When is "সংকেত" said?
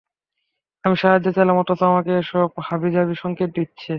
3.23-3.49